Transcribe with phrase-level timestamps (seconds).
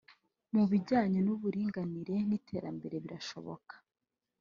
[0.53, 3.73] mu bijyanye n’uburinganire n’ iterambere birashoboka